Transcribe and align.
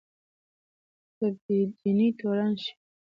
په 1.15 1.25
بې 1.41 1.57
دینۍ 1.77 2.09
تورن 2.19 2.51
شي 2.61 2.73